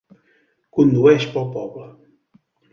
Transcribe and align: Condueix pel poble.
Condueix 0.77 1.29
pel 1.37 1.47
poble. 1.59 1.87